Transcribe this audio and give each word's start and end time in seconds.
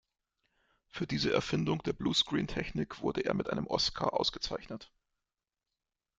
Für 0.89 1.05
diese 1.05 1.31
Erfindung 1.31 1.83
der 1.83 1.93
Bluescreen-Technik 1.93 3.03
wurde 3.03 3.23
er 3.23 3.35
mit 3.35 3.51
einem 3.51 3.67
Oscar 3.67 4.13
ausgezeichnet. 4.13 4.91